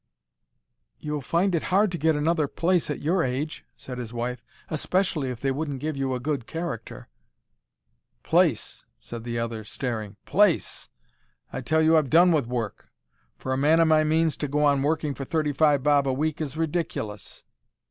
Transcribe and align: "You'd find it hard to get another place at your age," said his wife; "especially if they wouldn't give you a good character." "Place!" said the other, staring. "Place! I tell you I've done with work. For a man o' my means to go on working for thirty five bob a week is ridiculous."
"You'd 0.97 1.25
find 1.25 1.53
it 1.53 1.61
hard 1.69 1.91
to 1.91 1.97
get 1.99 2.15
another 2.15 2.47
place 2.47 2.89
at 2.89 3.03
your 3.03 3.21
age," 3.23 3.63
said 3.75 3.99
his 3.99 4.11
wife; 4.11 4.43
"especially 4.71 5.29
if 5.29 5.39
they 5.39 5.51
wouldn't 5.51 5.79
give 5.79 5.95
you 5.95 6.15
a 6.15 6.19
good 6.19 6.47
character." 6.47 7.07
"Place!" 8.23 8.83
said 8.97 9.23
the 9.23 9.37
other, 9.37 9.63
staring. 9.63 10.15
"Place! 10.25 10.89
I 11.53 11.61
tell 11.61 11.83
you 11.83 11.97
I've 11.97 12.09
done 12.09 12.31
with 12.31 12.47
work. 12.47 12.89
For 13.37 13.53
a 13.53 13.57
man 13.57 13.79
o' 13.79 13.85
my 13.85 14.03
means 14.03 14.35
to 14.37 14.47
go 14.47 14.63
on 14.65 14.81
working 14.81 15.13
for 15.13 15.23
thirty 15.23 15.53
five 15.53 15.83
bob 15.83 16.07
a 16.07 16.13
week 16.13 16.41
is 16.41 16.57
ridiculous." 16.57 17.43